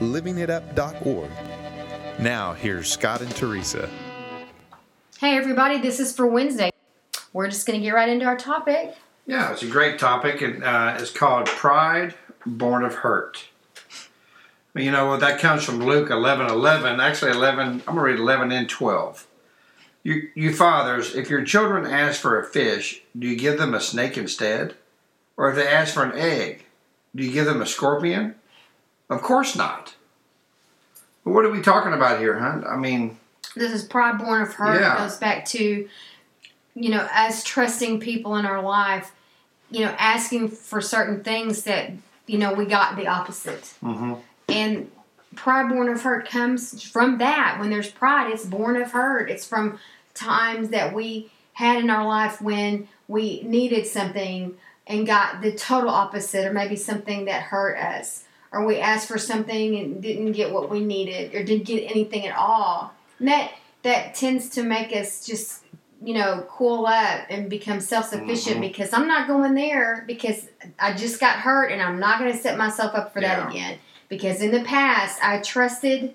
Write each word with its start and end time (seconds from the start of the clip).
livingitup.org. 0.00 1.30
Now, 2.18 2.52
here's 2.52 2.90
Scott 2.90 3.20
and 3.20 3.34
Teresa. 3.34 3.88
Hey, 5.18 5.36
everybody, 5.36 5.78
this 5.78 6.00
is 6.00 6.14
for 6.14 6.26
Wednesday. 6.26 6.70
We're 7.32 7.48
just 7.48 7.66
going 7.66 7.80
to 7.80 7.84
get 7.84 7.92
right 7.92 8.08
into 8.08 8.24
our 8.24 8.36
topic. 8.36 8.94
Yeah, 9.26 9.52
it's 9.52 9.62
a 9.62 9.66
great 9.66 9.98
topic, 9.98 10.42
and 10.42 10.62
uh, 10.62 10.96
it's 10.98 11.10
called 11.10 11.46
Pride 11.46 12.14
Born 12.44 12.84
of 12.84 12.94
Hurt. 12.94 13.44
You 14.76 14.90
know, 14.90 15.16
that 15.16 15.40
comes 15.40 15.64
from 15.64 15.84
Luke 15.84 16.10
11 16.10 16.46
11. 16.46 17.00
Actually, 17.00 17.30
11, 17.32 17.66
I'm 17.66 17.78
going 17.78 17.96
to 17.96 18.02
read 18.02 18.18
11 18.18 18.52
and 18.52 18.68
12. 18.68 19.26
You, 20.02 20.28
you 20.34 20.52
fathers, 20.52 21.14
if 21.14 21.30
your 21.30 21.44
children 21.44 21.86
ask 21.86 22.20
for 22.20 22.38
a 22.38 22.44
fish, 22.44 23.02
do 23.18 23.26
you 23.26 23.36
give 23.36 23.56
them 23.58 23.72
a 23.72 23.80
snake 23.80 24.18
instead? 24.18 24.74
Or 25.36 25.48
if 25.48 25.56
they 25.56 25.66
ask 25.66 25.94
for 25.94 26.04
an 26.04 26.18
egg, 26.18 26.66
do 27.14 27.24
you 27.24 27.32
give 27.32 27.46
them 27.46 27.62
a 27.62 27.66
scorpion? 27.66 28.34
Of 29.14 29.22
course 29.22 29.56
not. 29.56 29.94
But 31.24 31.32
what 31.32 31.44
are 31.44 31.50
we 31.50 31.62
talking 31.62 31.92
about 31.92 32.18
here, 32.20 32.38
huh? 32.38 32.62
I 32.68 32.76
mean, 32.76 33.16
This 33.54 33.72
is 33.72 33.84
pride 33.84 34.18
born 34.18 34.42
of 34.42 34.52
hurt. 34.54 34.80
Yeah. 34.80 34.94
It 34.94 34.98
goes 34.98 35.16
back 35.16 35.44
to, 35.46 35.88
you 36.74 36.90
know, 36.90 37.06
us 37.14 37.44
trusting 37.44 38.00
people 38.00 38.36
in 38.36 38.46
our 38.46 38.60
life, 38.60 39.12
you 39.70 39.80
know, 39.80 39.94
asking 39.98 40.48
for 40.48 40.80
certain 40.80 41.22
things 41.22 41.62
that, 41.64 41.92
you 42.26 42.38
know, 42.38 42.52
we 42.52 42.66
got 42.66 42.96
the 42.96 43.06
opposite. 43.06 43.74
Mm-hmm. 43.82 44.14
And 44.48 44.90
pride 45.36 45.68
born 45.68 45.88
of 45.88 46.02
hurt 46.02 46.28
comes 46.28 46.82
from 46.82 47.18
that. 47.18 47.58
When 47.60 47.70
there's 47.70 47.90
pride, 47.90 48.30
it's 48.32 48.44
born 48.44 48.76
of 48.76 48.92
hurt. 48.92 49.30
It's 49.30 49.46
from 49.46 49.78
times 50.14 50.70
that 50.70 50.92
we 50.92 51.30
had 51.54 51.78
in 51.78 51.90
our 51.90 52.06
life 52.06 52.42
when 52.42 52.88
we 53.06 53.42
needed 53.42 53.86
something 53.86 54.56
and 54.86 55.06
got 55.06 55.40
the 55.40 55.52
total 55.52 55.88
opposite, 55.88 56.44
or 56.46 56.52
maybe 56.52 56.76
something 56.76 57.24
that 57.24 57.44
hurt 57.44 57.78
us, 57.78 58.24
or 58.54 58.64
we 58.64 58.78
asked 58.78 59.08
for 59.08 59.18
something 59.18 59.76
and 59.76 60.00
didn't 60.02 60.32
get 60.32 60.52
what 60.52 60.70
we 60.70 60.80
needed, 60.80 61.34
or 61.34 61.42
didn't 61.44 61.66
get 61.66 61.90
anything 61.90 62.26
at 62.26 62.36
all. 62.36 62.92
And 63.18 63.28
that 63.28 63.52
that 63.82 64.14
tends 64.14 64.48
to 64.50 64.62
make 64.62 64.94
us 64.94 65.26
just 65.26 65.62
you 66.02 66.14
know 66.14 66.46
cool 66.48 66.86
up 66.86 67.26
and 67.30 67.50
become 67.50 67.80
self 67.80 68.06
sufficient 68.08 68.58
Mhm. 68.58 68.60
because 68.62 68.92
I'm 68.92 69.08
not 69.08 69.26
going 69.26 69.54
there 69.54 70.04
because 70.06 70.48
I 70.78 70.94
just 70.94 71.18
got 71.20 71.36
hurt 71.40 71.70
and 71.72 71.82
I'm 71.82 71.98
not 71.98 72.18
going 72.18 72.30
to 72.32 72.38
set 72.38 72.56
myself 72.56 72.94
up 72.94 73.12
for 73.12 73.20
Yeah. 73.20 73.40
that 73.40 73.50
again 73.50 73.78
because 74.08 74.40
in 74.40 74.50
the 74.52 74.62
past 74.62 75.18
I 75.22 75.38
trusted 75.38 76.14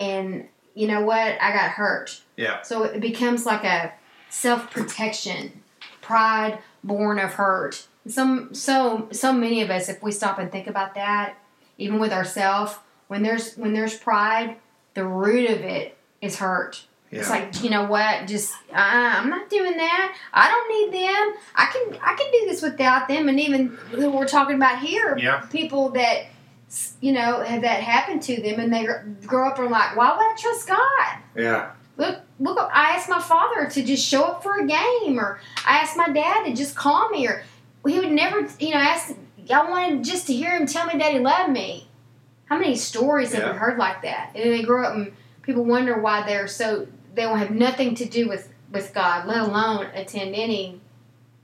and 0.00 0.48
you 0.74 0.86
know 0.88 1.00
what 1.02 1.38
I 1.40 1.52
got 1.52 1.70
hurt. 1.72 2.20
Yeah. 2.36 2.62
So 2.62 2.82
it 2.82 3.00
becomes 3.00 3.46
like 3.46 3.64
a 3.64 3.92
self 4.28 4.70
protection, 4.70 5.62
pride 6.02 6.58
born 6.84 7.18
of 7.18 7.34
hurt. 7.34 7.86
Some 8.06 8.54
so 8.54 9.08
so 9.10 9.32
many 9.32 9.62
of 9.62 9.70
us, 9.70 9.88
if 9.88 10.02
we 10.02 10.12
stop 10.12 10.38
and 10.38 10.50
think 10.52 10.66
about 10.66 10.94
that, 10.94 11.34
even 11.78 11.98
with 11.98 12.12
ourselves, 12.12 12.74
when 13.08 13.22
there's 13.22 13.54
when 13.56 13.72
there's 13.72 13.96
pride, 13.96 14.56
the 14.94 15.04
root 15.06 15.50
of 15.50 15.60
it 15.60 15.96
is 16.20 16.36
hurt. 16.36 16.84
It's 17.12 17.30
like 17.30 17.62
you 17.62 17.70
know 17.70 17.84
what? 17.84 18.26
Just 18.26 18.52
uh, 18.72 18.76
I'm 18.76 19.30
not 19.30 19.48
doing 19.48 19.76
that. 19.76 20.16
I 20.34 20.48
don't 20.50 20.92
need 20.92 21.02
them. 21.02 21.34
I 21.54 21.66
can 21.72 21.98
I 22.02 22.14
can 22.14 22.30
do 22.32 22.46
this 22.50 22.60
without 22.60 23.08
them. 23.08 23.28
And 23.28 23.40
even 23.40 23.68
who 23.92 24.10
we're 24.10 24.26
talking 24.26 24.56
about 24.56 24.80
here, 24.80 25.16
Yeah. 25.16 25.40
people 25.50 25.90
that 25.90 26.26
you 27.00 27.12
know 27.12 27.40
have 27.42 27.62
that 27.62 27.80
happened 27.80 28.22
to 28.24 28.42
them, 28.42 28.60
and 28.60 28.72
they 28.72 28.86
grow 29.26 29.48
up 29.48 29.58
and 29.58 29.68
are 29.68 29.70
like, 29.70 29.96
why 29.96 30.10
would 30.10 30.20
I 30.20 30.34
trust 30.36 30.66
God? 30.68 31.18
Yeah. 31.36 31.70
Look, 31.96 32.18
look! 32.38 32.58
I 32.58 32.96
asked 32.96 33.08
my 33.08 33.20
father 33.22 33.70
to 33.70 33.82
just 33.82 34.06
show 34.06 34.24
up 34.24 34.42
for 34.42 34.58
a 34.58 34.66
game, 34.66 35.18
or 35.18 35.40
I 35.66 35.78
asked 35.78 35.96
my 35.96 36.08
dad 36.10 36.44
to 36.44 36.54
just 36.54 36.74
call 36.74 37.08
me, 37.08 37.26
or 37.28 37.44
he 37.86 37.98
would 37.98 38.12
never, 38.12 38.40
you 38.58 38.70
know, 38.72 38.76
ask. 38.78 39.15
I 39.50 39.68
wanted 39.70 40.04
just 40.04 40.26
to 40.28 40.34
hear 40.34 40.50
him 40.56 40.66
tell 40.66 40.86
me 40.86 40.98
that 40.98 41.12
he 41.12 41.18
loved 41.18 41.52
me. 41.52 41.88
How 42.46 42.58
many 42.58 42.76
stories 42.76 43.32
have 43.32 43.42
Yeah. 43.42 43.52
we 43.52 43.58
heard 43.58 43.78
like 43.78 44.02
that? 44.02 44.30
And 44.34 44.44
then 44.44 44.52
they 44.52 44.62
grow 44.62 44.84
up 44.84 44.94
and 44.94 45.12
people 45.42 45.64
wonder 45.64 45.98
why 46.00 46.24
they're 46.26 46.46
so 46.48 46.86
they 47.14 47.26
will 47.26 47.36
have 47.36 47.50
nothing 47.50 47.94
to 47.96 48.04
do 48.04 48.28
with 48.28 48.52
with 48.70 48.92
God, 48.92 49.26
let 49.26 49.38
alone 49.40 49.86
attend 49.94 50.34
any 50.34 50.80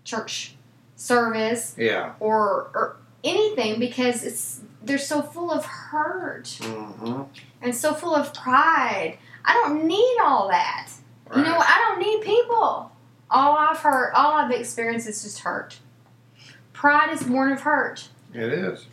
church 0.05 0.55
service 0.97 1.75
Yeah. 1.79 2.13
or 2.21 2.71
or 2.75 2.97
anything 3.25 3.79
because 3.79 4.25
it's 4.25 4.61
they're 4.83 4.99
so 4.99 5.23
full 5.23 5.51
of 5.51 5.65
hurt 5.65 6.59
hmm 6.61 7.23
and 7.61 7.75
so 7.75 7.95
full 7.95 8.15
of 8.15 8.35
pride. 8.35 9.19
I 9.45 9.55
don't 9.55 9.85
need 9.87 10.17
all 10.23 10.49
that. 10.49 10.91
You 11.35 11.43
know, 11.43 11.57
I 11.59 11.79
don't 11.89 11.99
need 12.01 12.23
people. 12.23 12.93
All 13.31 13.57
I've 13.57 13.79
heard, 13.79 14.13
all 14.15 14.33
I've 14.33 14.51
experienced 14.51 15.09
is 15.09 15.23
just 15.23 15.41
hurt. 15.41 15.79
Pride 16.83 17.13
is 17.13 17.23
born 17.23 17.53
of 17.53 17.61
hurt. 17.61 18.09
It 18.35 18.53
is. 18.53 18.87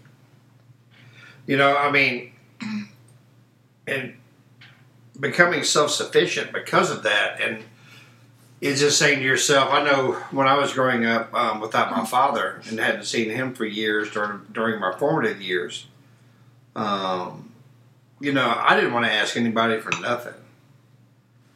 You 1.48 1.58
know, 1.58 1.76
I 1.76 1.90
mean, 1.90 2.34
and 3.88 4.14
becoming 5.20 5.64
self 5.64 5.90
sufficient 5.90 6.54
because 6.54 6.92
of 6.92 7.02
that, 7.02 7.42
and 7.42 7.64
it's 8.62 8.80
just 8.80 9.00
saying 9.00 9.18
to 9.18 9.26
yourself, 9.26 9.74
I 9.74 9.84
know 9.84 10.12
when 10.30 10.46
I 10.48 10.56
was 10.60 10.72
growing 10.72 11.04
up 11.04 11.34
um, 11.34 11.60
without 11.60 11.90
my 11.90 12.06
father 12.06 12.62
and 12.70 12.80
hadn't 12.80 13.06
seen 13.06 13.32
him 13.32 13.56
for 13.56 13.66
years 13.66 14.12
during, 14.12 14.42
during 14.52 14.80
my 14.80 14.96
formative 14.96 15.42
years, 15.42 15.88
um, 16.76 17.52
you 18.20 18.32
know, 18.32 18.54
I 18.56 18.76
didn't 18.76 18.94
want 18.94 19.08
to 19.08 19.12
ask 19.12 19.36
anybody 19.36 19.80
for 19.80 19.90
nothing. 20.00 20.36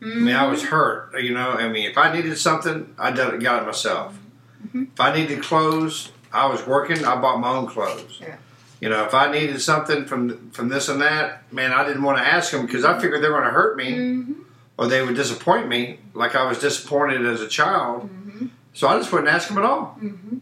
I 0.01 0.05
mean, 0.05 0.35
I 0.35 0.47
was 0.47 0.63
hurt. 0.63 1.13
You 1.21 1.35
know, 1.35 1.51
I 1.51 1.69
mean, 1.69 1.87
if 1.87 1.95
I 1.95 2.11
needed 2.11 2.35
something, 2.39 2.95
I 2.97 3.11
done 3.11 3.37
got 3.37 3.61
it 3.61 3.67
myself. 3.67 4.17
Mhm. 4.67 4.87
If 4.93 4.99
I 4.99 5.15
needed 5.15 5.43
clothes, 5.43 6.09
I 6.33 6.47
was 6.47 6.65
working. 6.65 7.05
I 7.05 7.15
bought 7.21 7.39
my 7.39 7.49
own 7.49 7.67
clothes. 7.67 8.17
Yeah. 8.21 8.37
You 8.81 8.89
know, 8.89 9.05
if 9.05 9.13
I 9.13 9.31
needed 9.31 9.61
something 9.61 10.05
from 10.05 10.49
from 10.51 10.67
this 10.69 10.89
and 10.89 10.99
that, 11.01 11.51
man, 11.53 11.71
I 11.71 11.85
didn't 11.85 12.03
want 12.03 12.17
to 12.17 12.23
ask 12.25 12.51
them 12.51 12.65
because 12.65 12.83
I 12.83 12.99
figured 12.99 13.23
they 13.23 13.29
were 13.29 13.35
going 13.39 13.45
to 13.45 13.51
hurt 13.51 13.77
me 13.77 13.91
Mm-hmm. 13.93 14.33
or 14.77 14.87
they 14.87 15.01
would 15.05 15.15
disappoint 15.15 15.67
me, 15.69 15.99
like 16.13 16.35
I 16.35 16.45
was 16.47 16.59
disappointed 16.59 17.25
as 17.25 17.39
a 17.41 17.47
child. 17.47 18.09
Mm-hmm. 18.09 18.47
So 18.73 18.87
I 18.87 18.97
just 18.97 19.11
wouldn't 19.11 19.29
ask 19.29 19.47
them 19.47 19.57
at 19.59 19.63
all. 19.63 19.97
Mm-hmm. 20.01 20.37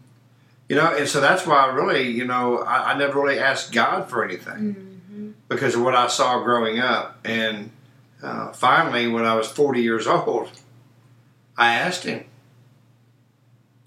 You 0.68 0.76
know, 0.76 0.96
and 0.96 1.06
so 1.06 1.20
that's 1.20 1.46
why 1.46 1.56
I 1.66 1.66
really, 1.74 2.08
you 2.10 2.24
know, 2.24 2.58
I, 2.58 2.92
I 2.92 2.98
never 2.98 3.20
really 3.20 3.38
asked 3.38 3.72
God 3.72 4.08
for 4.08 4.24
anything 4.24 4.74
Mm-hmm. 5.12 5.30
because 5.48 5.74
of 5.74 5.82
what 5.82 5.94
I 5.94 6.06
saw 6.08 6.42
growing 6.42 6.78
up. 6.80 7.18
And 7.24 7.70
uh, 8.22 8.52
finally, 8.52 9.06
when 9.08 9.24
I 9.26 9.34
was 9.34 9.46
40 9.48 9.82
years 9.82 10.06
old, 10.06 10.50
I 11.56 11.74
asked 11.74 12.04
him. 12.04 12.24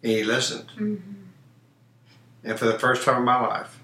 And 0.03 0.11
he 0.11 0.23
listened. 0.23 0.69
And 2.45 2.57
for 2.57 2.65
the 2.65 2.77
first 2.79 3.03
time 3.03 3.17
in 3.17 3.23
my 3.23 3.41
life, 3.41 3.79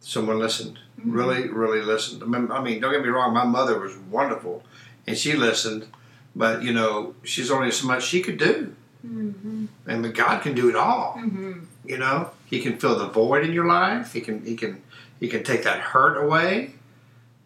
someone 0.00 0.38
listened. 0.38 0.78
Mm-hmm. 0.98 1.12
Really, 1.12 1.48
really 1.48 1.82
listened. 1.82 2.22
I 2.22 2.26
mean, 2.26 2.50
I 2.50 2.60
mean, 2.62 2.80
don't 2.80 2.92
get 2.92 3.02
me 3.02 3.08
wrong, 3.08 3.32
my 3.32 3.44
mother 3.44 3.78
was 3.78 3.96
wonderful 3.96 4.64
and 5.06 5.16
she 5.16 5.34
listened, 5.34 5.86
but, 6.34 6.62
you 6.62 6.72
know, 6.72 7.14
she's 7.22 7.50
only 7.50 7.70
so 7.70 7.86
much 7.86 8.04
she 8.04 8.22
could 8.22 8.38
do. 8.38 8.74
Mm-hmm. 9.06 9.66
And 9.86 10.02
but 10.02 10.14
God 10.14 10.42
can 10.42 10.54
do 10.54 10.68
it 10.68 10.76
all. 10.76 11.16
Mm-hmm. 11.18 11.60
You 11.84 11.98
know, 11.98 12.30
He 12.46 12.60
can 12.60 12.78
fill 12.78 12.98
the 12.98 13.08
void 13.08 13.44
in 13.44 13.52
your 13.52 13.66
life. 13.66 14.12
He 14.12 14.20
can, 14.20 14.44
He 14.44 14.56
can, 14.56 14.82
He 15.20 15.28
can 15.28 15.44
take 15.44 15.62
that 15.64 15.80
hurt 15.80 16.22
away, 16.22 16.74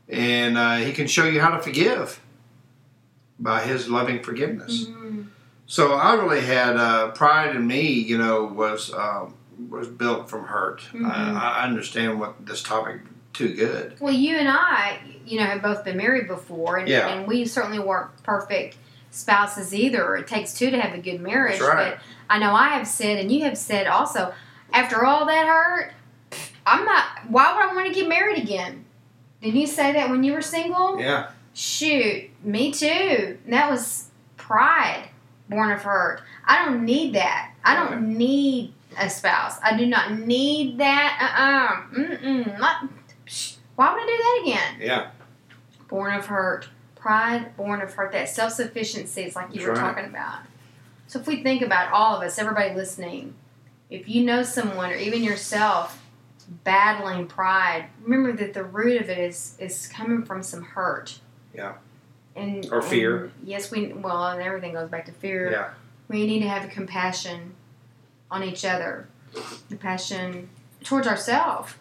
and 0.08 0.56
uh, 0.56 0.76
He 0.76 0.93
can 0.93 1.06
show 1.06 1.26
you 1.26 1.40
how 1.40 1.50
to 1.50 1.62
forgive 1.62 2.20
by 3.38 3.62
His 3.62 3.88
loving 3.88 4.22
forgiveness. 4.22 4.87
Mm-hmm. 4.87 5.22
So 5.72 5.94
I 5.94 6.12
really 6.16 6.42
had 6.42 6.76
uh, 6.76 7.12
pride 7.12 7.56
in 7.56 7.66
me. 7.66 7.88
You 7.92 8.19
know, 8.19 8.44
was 8.44 8.92
um, 8.92 9.32
was 9.70 9.88
built 9.88 10.28
from 10.28 10.44
hurt. 10.44 10.82
Mhm. 10.92 11.10
I, 11.10 11.60
I 11.60 11.64
understand 11.64 12.20
what 12.20 12.44
this 12.44 12.62
topic 12.62 13.00
too 13.32 13.54
good. 13.54 13.96
Well, 13.98 14.12
you 14.12 14.36
and 14.36 14.50
I, 14.50 14.98
you 15.24 15.40
know, 15.40 15.46
have 15.46 15.62
both 15.62 15.82
been 15.82 15.96
married 15.96 16.28
before, 16.28 16.76
and, 16.76 16.86
Yeah. 16.90 17.08
and 17.08 17.26
we 17.26 17.46
certainly 17.46 17.78
weren't 17.78 18.22
perfect 18.22 18.76
spouses 19.10 19.74
either. 19.74 20.14
It 20.16 20.26
takes 20.26 20.52
two 20.52 20.70
to 20.70 20.78
have 20.78 20.92
a 20.92 21.00
good 21.00 21.22
marriage. 21.22 21.58
That's 21.58 21.74
right. 21.74 21.94
But 21.94 22.02
I 22.28 22.38
know 22.38 22.52
I 22.52 22.69
have 22.69 22.86
said, 22.86 23.16
and 23.16 23.32
you 23.32 23.44
have 23.44 23.56
said 23.56 23.86
also, 23.86 24.34
after 24.74 25.06
all 25.06 25.24
that 25.24 25.46
hurt, 25.46 25.94
I'm 26.66 26.84
not. 26.84 27.04
Why 27.30 27.50
would 27.54 27.70
I 27.70 27.74
want 27.74 27.86
to 27.86 27.94
get 27.94 28.06
married 28.10 28.36
again? 28.42 28.84
Didn't 29.40 29.58
you 29.58 29.66
say 29.66 29.94
that 29.94 30.10
when 30.10 30.22
you 30.22 30.34
were 30.34 30.42
single? 30.42 31.00
Yeah, 31.00 31.30
Shoot, 31.54 32.28
me 32.44 32.72
too. 32.72 33.38
That 33.46 33.70
was 33.70 34.10
pride 34.36 35.08
born 35.52 35.70
of 35.70 35.82
hurt. 35.82 36.22
I 36.44 36.64
don't 36.64 36.84
need 36.84 37.14
that. 37.14 37.52
I 37.64 37.75
don't 37.75 38.16
need 38.16 38.72
a 38.99 39.08
spouse. 39.08 39.58
I 39.62 39.76
do 39.76 39.87
not 39.87 40.19
need 40.19 40.78
that. 40.78 41.19
Uh 41.20 41.43
uh-uh. 41.43 42.02
uh. 42.02 42.16
Mm-mm. 42.16 42.90
Why 43.76 43.93
would 43.93 44.02
I 44.02 44.06
do 44.06 44.16
that 44.16 44.40
again. 44.43 44.87
Yeah. 44.87 45.10
Born 45.88 46.14
of 46.14 46.26
hurt. 46.26 46.69
Pride, 46.94 47.56
born 47.56 47.81
of 47.82 47.93
hurt. 47.94 48.12
That 48.12 48.28
self 48.28 48.52
sufficiency 48.52 49.22
is 49.22 49.37
like 49.37 49.49
you 49.52 49.60
That's 49.60 49.66
were 49.66 49.75
right. 49.75 49.94
talking 49.94 50.10
about. 50.10 50.40
So 51.06 51.20
if 51.20 51.26
we 51.26 51.43
think 51.43 51.62
about 51.62 51.93
all 51.93 52.16
of 52.16 52.22
us, 52.22 52.38
everybody 52.38 52.75
listening, 52.75 53.34
if 53.90 54.08
you 54.08 54.25
know 54.25 54.43
someone 54.43 54.90
or 54.90 54.96
even 54.96 55.22
yourself 55.22 56.02
battling 56.64 57.26
pride, 57.26 57.87
remember 58.02 58.32
that 58.32 58.55
the 58.55 58.64
root 58.64 59.00
of 59.00 59.10
it 59.10 59.19
is 59.19 59.56
is 59.58 59.87
coming 59.88 60.25
from 60.25 60.43
some 60.43 60.62
hurt. 60.62 61.19
Yeah. 61.55 61.75
And 62.34 62.67
Or 62.73 62.81
fear. 62.81 63.25
and 63.25 63.32
yes, 63.44 63.70
we 63.70 63.93
well, 63.93 64.29
and 64.29 64.43
everything 64.43 64.73
goes 64.73 64.88
back 64.88 65.05
to 65.06 65.12
fear. 65.12 65.50
Yeah. 65.50 65.70
We 66.08 66.26
need 66.26 66.40
to 66.40 66.49
have 66.49 66.69
compassion 66.70 67.55
on 68.31 68.43
each 68.43 68.64
other, 68.64 69.06
compassion 69.69 70.49
towards 70.82 71.06
ourselves, 71.06 71.75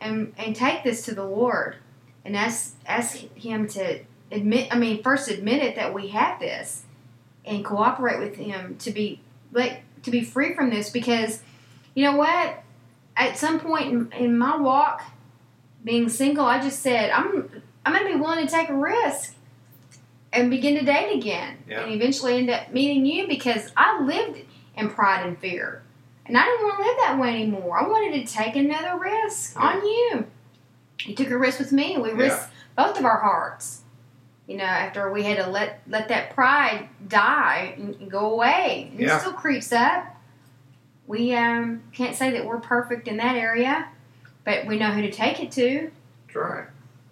and 0.00 0.32
and 0.38 0.54
take 0.54 0.84
this 0.84 1.04
to 1.06 1.14
the 1.14 1.24
Lord, 1.24 1.76
and 2.24 2.36
ask 2.36 2.76
ask 2.86 3.16
Him 3.34 3.66
to 3.68 4.00
admit. 4.30 4.68
I 4.74 4.78
mean, 4.78 5.02
first 5.02 5.28
admit 5.28 5.62
it 5.62 5.74
that 5.76 5.92
we 5.92 6.08
have 6.08 6.38
this, 6.40 6.84
and 7.44 7.64
cooperate 7.64 8.20
with 8.20 8.36
Him 8.36 8.76
to 8.78 8.90
be 8.92 9.20
like 9.52 9.82
to 10.04 10.10
be 10.12 10.22
free 10.22 10.54
from 10.54 10.70
this. 10.70 10.90
Because 10.90 11.42
you 11.94 12.04
know 12.04 12.16
what? 12.16 12.62
At 13.16 13.38
some 13.38 13.58
point 13.58 13.86
in, 13.92 14.12
in 14.12 14.38
my 14.38 14.56
walk, 14.56 15.02
being 15.82 16.08
single, 16.08 16.44
I 16.44 16.60
just 16.60 16.80
said 16.80 17.10
I'm 17.10 17.62
I'm 17.84 17.92
gonna 17.92 18.06
be 18.14 18.20
willing 18.20 18.46
to 18.46 18.52
take 18.52 18.68
a 18.68 18.74
risk 18.76 19.34
and 20.40 20.50
begin 20.50 20.74
to 20.76 20.84
date 20.84 21.14
again, 21.16 21.58
Yeah. 21.68 21.80
and 21.82 21.92
eventually 21.92 22.36
end 22.38 22.50
up 22.50 22.72
meeting 22.72 23.04
you 23.06 23.26
because 23.26 23.72
I 23.76 24.00
lived 24.00 24.40
in 24.76 24.90
pride 24.90 25.26
and 25.26 25.38
fear, 25.38 25.82
and 26.26 26.36
I 26.36 26.44
didn't 26.44 26.62
want 26.64 26.76
to 26.78 26.82
live 26.84 26.96
that 27.00 27.18
way 27.18 27.28
anymore. 27.42 27.78
I 27.78 27.86
wanted 27.88 28.26
to 28.26 28.32
take 28.32 28.56
another 28.56 28.98
risk 28.98 29.54
Yeah. 29.56 29.62
on 29.62 29.84
you. 29.84 30.26
You 31.04 31.14
took 31.14 31.30
a 31.30 31.38
risk 31.38 31.58
with 31.58 31.72
me, 31.72 31.94
and 31.94 32.02
we 32.02 32.10
risked 32.12 32.50
both 32.76 32.98
of 32.98 33.04
our 33.04 33.20
hearts. 33.20 33.82
You 34.46 34.56
know, 34.58 34.64
after 34.64 35.12
we 35.12 35.24
had 35.24 35.38
to 35.38 35.48
let 35.50 35.80
let 35.88 36.08
that 36.08 36.34
pride 36.34 36.88
die 37.08 37.74
and, 37.76 37.94
and 37.96 38.10
go 38.10 38.30
away, 38.32 38.88
and 38.92 39.00
Yeah. 39.00 39.16
it 39.16 39.20
still 39.20 39.32
creeps 39.32 39.72
up. 39.72 40.06
We 41.06 41.34
um, 41.34 41.82
can't 41.92 42.14
say 42.16 42.30
that 42.32 42.44
we're 42.44 42.60
perfect 42.60 43.08
in 43.08 43.16
that 43.18 43.36
area, 43.36 43.88
but 44.44 44.66
we 44.66 44.78
know 44.78 44.90
who 44.92 45.02
to 45.02 45.10
take 45.10 45.40
it 45.42 45.50
to 45.52 45.90
That's 46.26 46.36
right. 46.36 46.64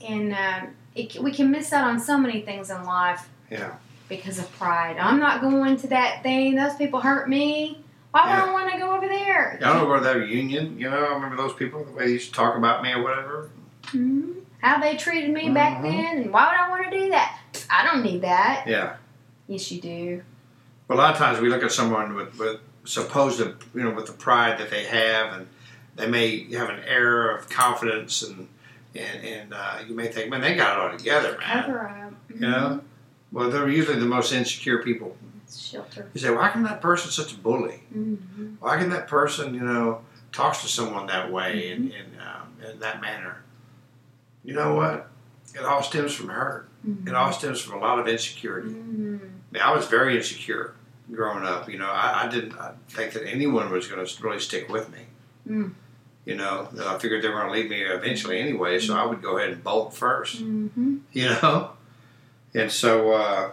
and 0.07 0.33
um, 0.33 0.75
it, 0.95 1.17
we 1.21 1.33
can 1.33 1.51
miss 1.51 1.73
out 1.73 1.87
on 1.89 1.99
so 2.01 2.17
many 2.19 2.41
things 2.43 2.71
in 2.71 2.85
life 2.85 3.29
Yeah. 3.51 3.75
because 4.09 4.39
of 4.39 4.51
pride. 4.59 4.97
I'm 4.99 5.19
not 5.19 5.41
going 5.41 5.77
to 5.79 5.87
that 5.89 6.23
thing. 6.23 6.55
Those 6.55 6.75
people 6.77 7.01
hurt 7.01 7.29
me. 7.29 7.79
Why 8.13 8.23
would 8.27 8.31
Yeah. 8.31 8.45
I 8.45 8.53
want 8.53 8.73
to 8.73 8.79
go 8.79 8.95
over 8.97 9.09
there? 9.09 9.59
I 9.61 9.65
don't 9.65 9.79
know 9.79 9.91
about 9.91 10.05
that 10.05 10.17
reunion. 10.17 10.79
You 10.79 10.89
know, 10.91 10.97
I 11.05 11.15
remember 11.15 11.37
those 11.37 11.53
people, 11.55 11.85
the 11.85 11.93
way 11.93 12.07
they 12.07 12.13
used 12.13 12.29
to 12.29 12.35
talk 12.35 12.57
about 12.57 12.83
me 12.83 12.93
or 12.93 13.03
whatever. 13.03 13.51
Mhm. 13.87 14.35
How 14.63 14.81
they 14.81 14.97
treated 14.97 15.31
me 15.31 15.51
back 15.51 15.79
Mhm. 15.79 15.83
then, 15.83 16.17
and 16.23 16.33
why 16.33 16.47
would 16.47 16.55
I 16.59 16.71
want 16.71 16.91
to 16.93 16.99
do 16.99 17.11
that? 17.11 17.39
I 17.69 17.85
don't 17.85 18.03
need 18.03 18.23
that. 18.23 18.65
Yeah. 18.67 18.95
Yes, 19.49 19.71
you 19.73 19.81
do. 19.81 20.23
But 20.87 20.95
a 20.95 20.99
lot 20.99 21.13
of 21.13 21.19
times 21.19 21.41
we 21.41 21.49
look 21.49 21.63
at 21.63 21.73
someone 21.73 22.15
with, 22.15 22.39
with 22.39 22.61
supposed, 22.85 23.41
you 23.41 23.83
know, 23.83 23.91
with 23.91 24.07
the 24.07 24.13
pride 24.13 24.59
that 24.59 24.71
they 24.71 24.85
have, 24.85 25.33
and 25.35 25.47
they 25.97 26.07
may 26.07 26.51
have 26.55 26.71
an 26.71 26.81
air 26.87 27.31
of 27.31 27.49
confidence, 27.51 28.23
and 28.23 28.49
and, 28.95 29.25
and 29.25 29.55
uh, 29.55 29.79
you 29.87 29.95
may 29.95 30.09
think, 30.09 30.31
man, 30.31 30.41
they 30.41 30.55
got 30.55 30.79
it 30.79 30.93
all 30.93 30.99
together, 30.99 31.37
man. 31.39 31.63
Cover 31.63 31.89
up. 31.89 32.13
You 32.29 32.41
know? 32.41 32.81
Well, 33.33 33.51
they're 33.51 33.69
usually 33.69 33.99
the 33.99 34.07
most 34.07 34.33
insecure 34.33 34.83
people. 34.83 35.17
Shelter. 35.51 36.11
You 36.15 36.21
say, 36.21 36.31
why 36.31 36.51
can 36.51 36.63
that 36.65 36.81
person 36.81 37.11
such 37.11 37.33
a 37.33 37.37
bully? 37.37 37.81
Mm-hmm. 37.97 38.55
Why 38.61 38.77
can 38.79 38.91
that 38.91 39.07
person, 39.07 39.55
you 39.55 39.61
know, 39.61 40.03
talks 40.33 40.63
to 40.63 40.69
someone 40.69 41.07
that 41.07 41.31
way 41.31 41.71
and, 41.71 41.91
in, 41.91 42.07
um, 42.21 42.71
in 42.71 42.79
that 42.81 43.01
manner? 43.01 43.43
You 44.45 44.55
know 44.55 44.75
what? 44.75 45.09
It 45.55 45.65
all 45.65 45.83
stems 45.83 46.13
from 46.13 46.29
hurt. 46.29 46.69
It 47.07 47.15
all 47.15 47.33
stems 47.33 47.61
from 47.61 47.79
a 47.79 47.81
lot 47.81 47.99
of 47.99 48.07
insecurity. 48.07 48.71
Mm-hmm. 48.71 49.57
I, 49.57 49.59
I 49.59 49.75
was 49.75 49.87
very 49.87 50.17
insecure 50.17 50.75
growing 51.11 51.45
up. 51.45 51.69
You 51.69 51.79
know, 51.79 51.89
I, 51.89 52.25
I 52.25 52.29
didn't 52.29 52.55
I 52.59 52.73
think 52.89 53.13
that 53.15 53.27
anyone 53.27 53.71
was 53.71 53.87
going 53.87 54.05
to 54.05 54.23
really 54.23 54.41
stick 54.41 54.69
with 54.69 54.91
me. 54.93 54.99
Mm. 55.49 55.73
You 56.25 56.37
know, 56.37 56.69
that 56.73 56.87
I 56.87 56.99
figured 56.99 57.23
they 57.23 57.29
were 57.29 57.41
going 57.41 57.53
to 57.53 57.53
leave 57.53 57.69
me 57.69 57.83
eventually 57.83 58.41
anyway, 58.41 58.79
so 58.81 58.97
I 58.97 59.05
would 59.05 59.21
go 59.21 59.37
ahead 59.37 59.51
and 59.51 59.63
bolt 59.63 59.95
first. 59.95 60.43
Mm-hmm. 60.43 60.99
You 61.13 61.29
know, 61.29 61.71
and 62.55 62.73
so, 62.73 63.13
uh, 63.13 63.51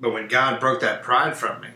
but 0.00 0.12
when 0.12 0.28
God 0.28 0.58
broke 0.58 0.80
that 0.80 1.02
pride 1.02 1.36
from 1.36 1.60
me, 1.60 1.68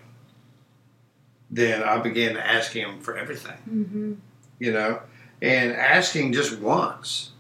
then 1.51 1.83
I 1.83 1.99
began 1.99 2.35
to 2.35 2.47
ask 2.47 2.73
Him 2.73 3.01
for 3.01 3.17
everything. 3.17 3.59
Mm-hmm. 3.69 4.13
You 4.59 4.73
know, 4.73 5.01
and 5.43 5.73
asking 5.73 6.33
just 6.33 6.59
once 6.59 7.33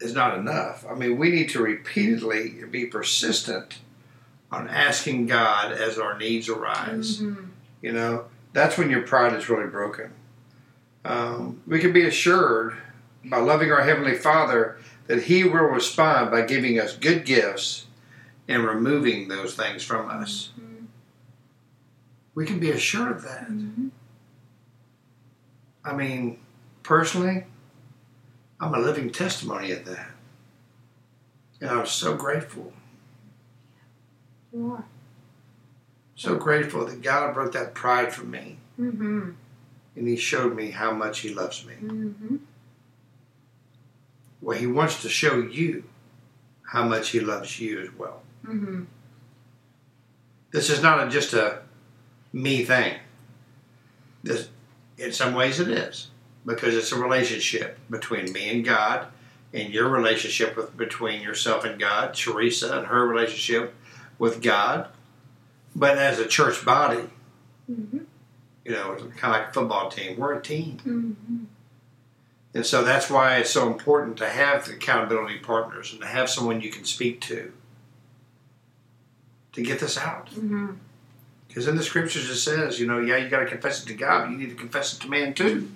is 0.00 0.14
not 0.14 0.38
enough. 0.38 0.84
I 0.88 0.94
mean, 0.94 1.18
we 1.18 1.30
need 1.30 1.50
to 1.50 1.62
repeatedly 1.62 2.64
be 2.70 2.86
persistent 2.86 3.78
on 4.50 4.68
asking 4.68 5.26
God 5.26 5.72
as 5.72 5.98
our 5.98 6.16
needs 6.16 6.48
arise. 6.48 7.20
Mm-hmm. 7.20 7.44
You 7.82 7.92
know, 7.92 8.24
that's 8.52 8.78
when 8.78 8.90
your 8.90 9.02
pride 9.02 9.34
is 9.34 9.48
really 9.48 9.68
broken. 9.68 10.12
Um, 11.08 11.62
we 11.66 11.78
can 11.80 11.92
be 11.94 12.04
assured 12.04 12.76
by 13.24 13.38
loving 13.38 13.72
our 13.72 13.82
Heavenly 13.82 14.14
Father 14.14 14.78
that 15.06 15.22
He 15.22 15.42
will 15.42 15.64
respond 15.64 16.30
by 16.30 16.42
giving 16.42 16.78
us 16.78 16.94
good 16.94 17.24
gifts 17.24 17.86
and 18.46 18.62
removing 18.62 19.28
those 19.28 19.54
things 19.54 19.82
from 19.82 20.10
us. 20.10 20.50
We 22.34 22.44
can 22.44 22.60
be 22.60 22.70
assured 22.70 23.10
of 23.10 23.22
that. 23.22 23.48
Mm-hmm. 23.48 23.88
I 25.82 25.94
mean, 25.94 26.38
personally, 26.82 27.44
I'm 28.60 28.74
a 28.74 28.78
living 28.78 29.10
testimony 29.10 29.72
of 29.72 29.86
that. 29.86 30.10
And 31.60 31.70
I'm 31.70 31.86
so 31.86 32.14
grateful, 32.14 32.72
You 34.52 34.72
are. 34.72 34.84
so 36.14 36.36
grateful 36.36 36.84
that 36.84 37.00
God 37.02 37.32
broke 37.34 37.52
that 37.52 37.72
pride 37.74 38.12
from 38.12 38.30
me 38.30 38.58
Mm-hmm. 38.78 39.30
And 39.98 40.08
He 40.08 40.16
showed 40.16 40.54
me 40.54 40.70
how 40.70 40.92
much 40.92 41.20
He 41.20 41.34
loves 41.34 41.64
me. 41.66 41.74
Mm-hmm. 41.74 42.36
Well, 44.40 44.56
He 44.56 44.66
wants 44.66 45.02
to 45.02 45.08
show 45.08 45.38
you 45.40 45.84
how 46.62 46.84
much 46.84 47.10
He 47.10 47.20
loves 47.20 47.58
you 47.60 47.80
as 47.80 47.92
well. 47.94 48.22
Mm-hmm. 48.46 48.84
This 50.52 50.70
is 50.70 50.82
not 50.82 51.06
a, 51.06 51.10
just 51.10 51.34
a 51.34 51.60
me 52.32 52.64
thing. 52.64 52.94
This, 54.22 54.48
in 54.96 55.12
some 55.12 55.34
ways, 55.34 55.60
it 55.60 55.68
is 55.68 56.08
because 56.46 56.74
it's 56.74 56.92
a 56.92 56.96
relationship 56.98 57.78
between 57.90 58.32
me 58.32 58.48
and 58.48 58.64
God, 58.64 59.08
and 59.52 59.72
your 59.72 59.88
relationship 59.88 60.56
with 60.56 60.76
between 60.76 61.20
yourself 61.20 61.64
and 61.64 61.78
God, 61.78 62.14
Teresa 62.14 62.78
and 62.78 62.86
her 62.86 63.06
relationship 63.06 63.74
with 64.18 64.42
God. 64.42 64.88
But 65.76 65.98
as 65.98 66.18
a 66.18 66.26
church 66.26 66.64
body, 66.64 67.04
Mm-hmm. 67.70 67.98
You 68.68 68.74
know, 68.74 68.94
kind 69.16 69.34
of 69.34 69.40
like 69.40 69.48
a 69.48 69.52
football 69.52 69.90
team, 69.90 70.18
we're 70.18 70.34
a 70.34 70.42
team, 70.42 70.78
Mm-hmm. 70.86 71.44
and 72.54 72.66
so 72.66 72.84
that's 72.84 73.08
why 73.10 73.36
it's 73.38 73.50
so 73.50 73.66
important 73.66 74.16
to 74.18 74.28
have 74.28 74.68
accountability 74.68 75.38
partners 75.38 75.92
and 75.92 76.00
to 76.02 76.06
have 76.06 76.28
someone 76.28 76.60
you 76.60 76.70
can 76.70 76.84
speak 76.84 77.20
to 77.22 77.52
to 79.52 79.62
get 79.62 79.80
this 79.80 79.96
out. 79.98 80.30
Mm-hmm. 80.30 80.72
Because 81.48 81.66
in 81.66 81.76
the 81.76 81.82
scriptures 81.82 82.28
it 82.28 82.36
says, 82.36 82.78
you 82.78 82.86
know, 82.86 83.00
yeah, 83.00 83.16
you 83.16 83.28
got 83.28 83.40
to 83.40 83.46
confess 83.46 83.82
it 83.82 83.86
to 83.86 83.94
God, 83.94 84.24
but 84.24 84.30
you 84.32 84.38
need 84.38 84.50
to 84.50 84.54
confess 84.54 84.92
it 84.94 85.00
to 85.00 85.08
man 85.08 85.32
too. 85.34 85.70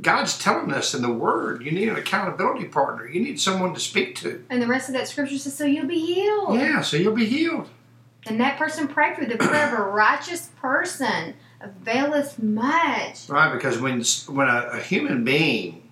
God's 0.00 0.38
telling 0.38 0.72
us 0.72 0.94
in 0.94 1.02
the 1.02 1.12
Word, 1.12 1.62
you 1.62 1.72
need 1.72 1.88
an 1.88 1.96
accountability 1.96 2.66
partner. 2.66 3.06
You 3.06 3.20
need 3.20 3.38
someone 3.40 3.74
to 3.74 3.80
speak 3.80 4.14
to. 4.16 4.44
And 4.48 4.62
the 4.62 4.66
rest 4.66 4.88
of 4.88 4.94
that 4.94 5.08
scripture 5.08 5.36
says, 5.36 5.54
"So 5.54 5.64
you'll 5.64 5.86
be 5.86 5.98
healed." 5.98 6.54
Yeah, 6.54 6.80
so 6.80 6.96
you'll 6.96 7.14
be 7.14 7.26
healed. 7.26 7.68
And 8.26 8.40
that 8.40 8.58
person 8.58 8.88
prayed 8.88 9.16
for 9.16 9.24
the 9.26 9.36
prayer 9.36 9.66
of 9.72 9.78
a 9.78 9.82
righteous 9.82 10.50
person 10.60 11.34
availeth 11.60 12.38
much. 12.42 13.28
Right, 13.28 13.52
because 13.52 13.78
when 13.78 14.02
when 14.34 14.48
a, 14.48 14.70
a 14.72 14.80
human 14.80 15.24
being 15.24 15.88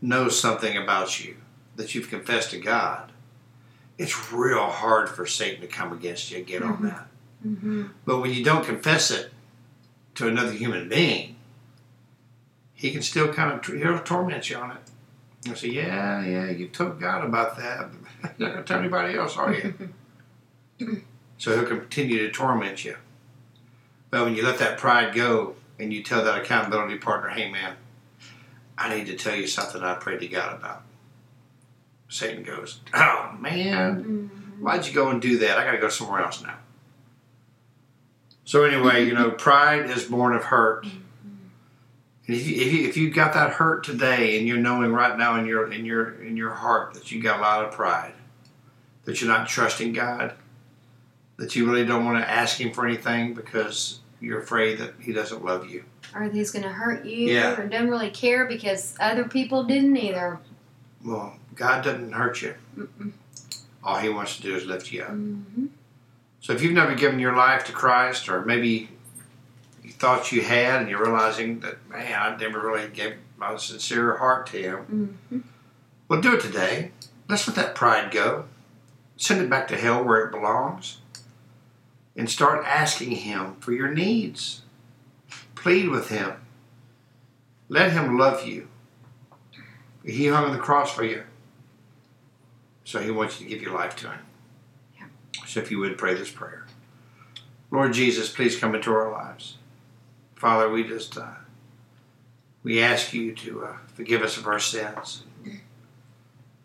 knows 0.00 0.38
something 0.38 0.76
about 0.76 1.24
you 1.24 1.36
that 1.76 1.94
you've 1.94 2.08
confessed 2.10 2.50
to 2.50 2.58
God, 2.58 3.12
it's 3.98 4.32
real 4.32 4.66
hard 4.66 5.08
for 5.08 5.26
Satan 5.26 5.60
to 5.60 5.66
come 5.66 5.92
against 5.92 6.30
you 6.30 6.38
and 6.38 6.46
get 6.46 6.62
on 6.62 6.78
Mhm. 6.78 6.82
that. 6.82 7.06
Mm-hmm. 7.46 7.86
But 8.04 8.18
when 8.20 8.32
you 8.32 8.44
don't 8.44 8.64
confess 8.64 9.10
it 9.10 9.32
to 10.14 10.28
another 10.28 10.52
human 10.52 10.88
being, 10.88 11.36
he 12.74 12.90
can 12.92 13.02
still 13.02 13.32
kind 13.32 13.52
of 13.52 13.64
he'll 13.66 13.98
torment 14.00 14.48
you 14.50 14.56
on 14.56 14.72
it. 14.72 14.76
And 15.46 15.58
say, 15.58 15.68
"Yeah, 15.68 16.24
yeah, 16.24 16.50
you 16.50 16.68
told 16.68 17.00
God 17.00 17.24
about 17.24 17.56
that. 17.56 17.90
You're 18.38 18.48
not 18.48 18.54
gonna 18.54 18.62
tell 18.64 18.78
anybody 18.78 19.16
else, 19.18 19.36
are 19.36 19.52
you?" 19.52 19.92
so 21.38 21.54
he'll 21.56 21.66
continue 21.66 22.18
to 22.18 22.30
torment 22.30 22.84
you. 22.84 22.96
But 24.12 24.24
when 24.24 24.36
you 24.36 24.44
let 24.44 24.58
that 24.58 24.76
pride 24.76 25.14
go 25.14 25.56
and 25.80 25.90
you 25.90 26.02
tell 26.02 26.22
that 26.22 26.42
accountability 26.42 26.98
partner, 26.98 27.30
"Hey, 27.30 27.50
man, 27.50 27.76
I 28.76 28.94
need 28.94 29.06
to 29.06 29.16
tell 29.16 29.34
you 29.34 29.46
something 29.46 29.82
I 29.82 29.94
prayed 29.94 30.20
to 30.20 30.28
God 30.28 30.54
about," 30.54 30.82
Satan 32.10 32.44
goes, 32.44 32.80
"Oh 32.92 33.34
man." 33.40 34.04
Mm-hmm. 34.04 34.62
Why'd 34.62 34.86
you 34.86 34.92
go 34.92 35.08
and 35.08 35.20
do 35.20 35.38
that? 35.38 35.56
I 35.58 35.64
got 35.64 35.72
to 35.72 35.78
go 35.78 35.88
somewhere 35.88 36.22
else 36.22 36.42
now. 36.42 36.58
So 38.44 38.64
anyway, 38.64 39.06
you 39.06 39.14
know, 39.14 39.30
pride 39.30 39.88
is 39.88 40.04
born 40.04 40.34
of 40.34 40.44
hurt, 40.44 40.86
If 42.26 42.46
you, 42.46 42.60
if 42.60 42.72
you 42.72 42.88
if 42.88 42.96
you 42.98 43.10
got 43.10 43.32
that 43.32 43.54
hurt 43.54 43.82
today, 43.82 44.38
and 44.38 44.46
you're 44.46 44.58
knowing 44.58 44.92
right 44.92 45.16
now 45.16 45.40
in 45.40 45.46
your 45.46 45.72
in 45.72 45.86
your 45.86 46.22
in 46.22 46.36
your 46.36 46.52
heart 46.52 46.92
that 46.92 47.10
you 47.10 47.22
got 47.22 47.38
a 47.38 47.42
lot 47.42 47.64
of 47.64 47.72
pride, 47.72 48.12
that 49.04 49.22
you're 49.22 49.30
not 49.30 49.48
trusting 49.48 49.94
God, 49.94 50.34
that 51.38 51.56
you 51.56 51.66
really 51.66 51.86
don't 51.86 52.04
want 52.04 52.22
to 52.22 52.30
ask 52.30 52.60
Him 52.60 52.72
for 52.72 52.86
anything 52.86 53.32
because 53.32 54.00
you're 54.22 54.40
afraid 54.40 54.78
that 54.78 54.94
He 55.00 55.12
doesn't 55.12 55.44
love 55.44 55.68
you. 55.68 55.84
Or 56.14 56.22
he's 56.24 56.50
going 56.50 56.62
to 56.62 56.70
hurt 56.70 57.04
you. 57.04 57.28
Yeah. 57.30 57.58
Or 57.58 57.66
doesn't 57.66 57.90
really 57.90 58.10
care 58.10 58.46
because 58.46 58.94
other 59.00 59.24
people 59.24 59.64
didn't 59.64 59.96
either. 59.96 60.38
Well, 61.04 61.36
God 61.54 61.84
doesn't 61.84 62.12
hurt 62.12 62.40
you. 62.42 62.54
Mm-mm. 62.78 63.12
All 63.82 63.98
He 63.98 64.08
wants 64.08 64.36
to 64.36 64.42
do 64.42 64.54
is 64.54 64.64
lift 64.64 64.92
you 64.92 65.02
up. 65.02 65.10
hmm 65.10 65.66
So 66.40 66.52
if 66.52 66.62
you've 66.62 66.72
never 66.72 66.94
given 66.94 67.18
your 67.18 67.36
life 67.36 67.64
to 67.66 67.72
Christ, 67.72 68.28
or 68.28 68.42
maybe 68.44 68.88
you 69.82 69.90
thought 69.90 70.32
you 70.32 70.42
had, 70.42 70.80
and 70.82 70.88
you're 70.90 71.02
realizing 71.02 71.60
that, 71.60 71.76
man, 71.90 72.12
I 72.14 72.36
never 72.36 72.60
really 72.60 72.88
gave 72.88 73.14
my 73.36 73.56
sincere 73.56 74.16
heart 74.18 74.46
to 74.48 74.56
Him, 74.58 75.18
hmm 75.30 75.38
well, 76.08 76.20
do 76.20 76.34
it 76.34 76.42
today. 76.42 76.90
Let's 77.26 77.48
let 77.48 77.56
that 77.56 77.74
pride 77.74 78.10
go. 78.10 78.44
Send 79.16 79.40
it 79.40 79.48
back 79.48 79.66
to 79.68 79.78
hell 79.78 80.04
where 80.04 80.26
it 80.26 80.30
belongs. 80.30 80.98
And 82.16 82.28
start 82.28 82.64
asking 82.66 83.12
Him 83.12 83.56
for 83.60 83.72
your 83.72 83.92
needs. 83.92 84.62
Plead 85.54 85.88
with 85.88 86.08
Him. 86.08 86.34
Let 87.68 87.92
Him 87.92 88.18
love 88.18 88.46
you. 88.46 88.68
He 90.04 90.26
hung 90.26 90.44
on 90.44 90.52
the 90.52 90.58
cross 90.58 90.92
for 90.92 91.04
you. 91.04 91.22
So 92.84 93.00
He 93.00 93.10
wants 93.10 93.40
you 93.40 93.46
to 93.46 93.54
give 93.54 93.62
your 93.62 93.74
life 93.74 93.96
to 93.96 94.10
Him. 94.10 94.18
Yeah. 94.98 95.06
So 95.46 95.60
if 95.60 95.70
you 95.70 95.78
would 95.78 95.96
pray 95.96 96.14
this 96.14 96.30
prayer 96.30 96.66
Lord 97.70 97.94
Jesus, 97.94 98.30
please 98.30 98.58
come 98.58 98.74
into 98.74 98.92
our 98.92 99.10
lives. 99.10 99.56
Father, 100.34 100.68
we 100.68 100.84
just, 100.84 101.16
uh, 101.16 101.30
we 102.62 102.82
ask 102.82 103.14
you 103.14 103.34
to 103.34 103.64
uh, 103.64 103.76
forgive 103.94 104.22
us 104.22 104.36
of 104.36 104.46
our 104.46 104.58
sins. 104.58 105.22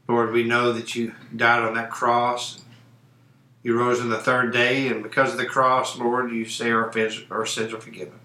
Lord, 0.08 0.32
we 0.32 0.44
know 0.44 0.74
that 0.74 0.96
you 0.96 1.14
died 1.36 1.64
on 1.64 1.76
that 1.76 1.90
cross. 1.90 2.64
You 3.68 3.78
rose 3.78 4.00
on 4.00 4.08
the 4.08 4.18
third 4.18 4.54
day, 4.54 4.88
and 4.88 5.04
because 5.04 5.34
of 5.34 5.38
the 5.38 5.46
cross, 5.46 6.00
Lord, 6.00 6.32
you 6.32 6.46
say 6.46 6.72
our, 6.72 6.90
our 7.30 7.46
sins 7.46 7.74
are 7.74 7.82
forgiven. 7.82 8.18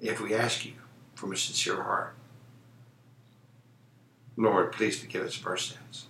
If 0.00 0.20
we 0.20 0.34
ask 0.34 0.64
you 0.66 0.72
from 1.14 1.30
a 1.30 1.36
sincere 1.36 1.80
heart, 1.80 2.16
Lord, 4.36 4.72
please 4.72 4.98
forgive 4.98 5.24
us 5.24 5.38
of 5.38 5.46
our 5.46 5.56
sins. 5.56 6.06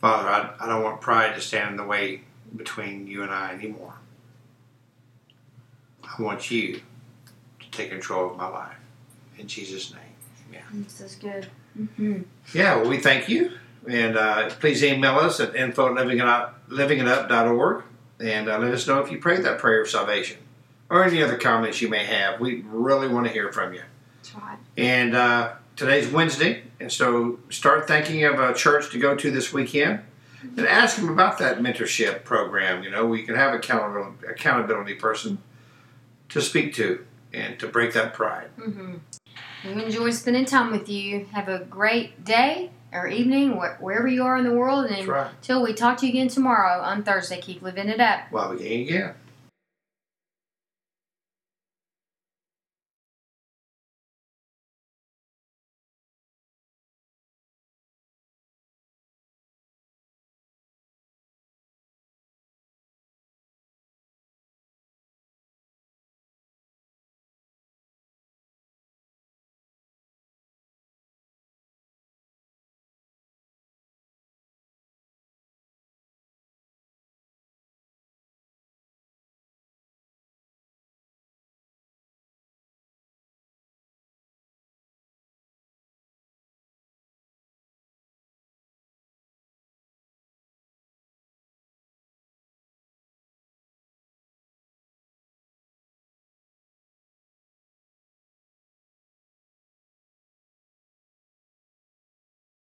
Father, 0.00 0.28
I, 0.28 0.54
I 0.58 0.66
don't 0.66 0.82
want 0.82 1.00
pride 1.00 1.36
to 1.36 1.40
stand 1.40 1.70
in 1.70 1.76
the 1.76 1.84
way 1.84 2.22
between 2.56 3.06
you 3.06 3.22
and 3.22 3.30
I 3.30 3.52
anymore. 3.52 3.94
I 6.02 6.20
want 6.20 6.50
you 6.50 6.80
to 7.60 7.70
take 7.70 7.90
control 7.90 8.32
of 8.32 8.36
my 8.36 8.48
life. 8.48 8.74
In 9.38 9.46
Jesus' 9.46 9.94
name. 9.94 10.02
This 10.82 11.00
is 11.00 11.14
good. 11.14 11.46
hmm 11.76 12.22
Yeah, 12.52 12.74
well, 12.74 12.88
we 12.88 12.98
thank 12.98 13.28
you. 13.28 13.52
And 13.88 14.16
uh, 14.16 14.50
please 14.60 14.82
email 14.84 15.16
us 15.16 15.40
at 15.40 15.56
info 15.56 15.88
at 15.88 16.04
livingitup, 16.04 16.52
livingitup.org 16.68 17.84
and 18.22 18.48
uh, 18.48 18.58
let 18.58 18.72
us 18.72 18.86
know 18.86 19.00
if 19.00 19.10
you 19.10 19.18
prayed 19.18 19.44
that 19.44 19.58
prayer 19.58 19.82
of 19.82 19.88
salvation 19.88 20.38
or 20.88 21.04
any 21.04 21.22
other 21.22 21.36
comments 21.36 21.82
you 21.82 21.88
may 21.88 22.04
have. 22.04 22.40
We 22.40 22.62
really 22.66 23.08
want 23.08 23.26
to 23.26 23.32
hear 23.32 23.52
from 23.52 23.74
you. 23.74 23.82
Right. 24.34 24.58
And 24.76 25.14
uh, 25.16 25.54
today's 25.76 26.08
Wednesday, 26.08 26.62
and 26.80 26.90
so 26.90 27.40
start 27.50 27.88
thinking 27.88 28.24
of 28.24 28.38
a 28.38 28.54
church 28.54 28.90
to 28.92 28.98
go 28.98 29.16
to 29.16 29.30
this 29.30 29.52
weekend 29.52 30.00
and 30.42 30.66
ask 30.66 30.96
them 30.96 31.08
about 31.08 31.38
that 31.38 31.58
mentorship 31.58 32.24
program. 32.24 32.82
You 32.82 32.90
know, 32.90 33.06
we 33.06 33.22
can 33.22 33.34
have 33.34 33.54
accountability, 33.54 34.26
accountability 34.26 34.94
person 34.94 35.38
to 36.28 36.40
speak 36.40 36.74
to 36.74 37.04
and 37.32 37.58
to 37.58 37.66
break 37.66 37.92
that 37.94 38.14
pride. 38.14 38.48
hmm 38.56 38.94
We 39.64 39.84
enjoy 39.84 40.10
spending 40.10 40.44
time 40.44 40.70
with 40.70 40.88
you. 40.88 41.26
Have 41.32 41.48
a 41.48 41.64
great 41.64 42.24
day 42.24 42.70
or 42.92 43.06
evening, 43.06 43.52
wh- 43.52 43.82
wherever 43.82 44.06
you 44.06 44.24
are 44.24 44.36
in 44.36 44.44
the 44.44 44.54
world. 44.54 44.86
And 44.86 45.06
right. 45.08 45.30
until 45.30 45.62
we 45.62 45.72
talk 45.72 45.98
to 45.98 46.06
you 46.06 46.12
again 46.12 46.28
tomorrow 46.28 46.80
on 46.82 47.02
Thursday, 47.02 47.40
keep 47.40 47.62
living 47.62 47.88
it 47.88 48.00
up. 48.00 48.20
While 48.30 48.50
we 48.50 48.58
gain 48.58 48.88
again. 48.88 49.14